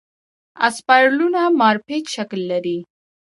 [0.67, 2.77] اسپایرلونه مارپیچ شکل لري.